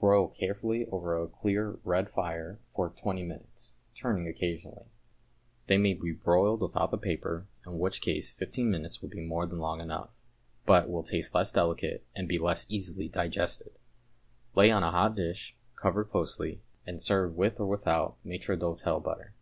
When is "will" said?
9.00-9.08, 10.90-11.04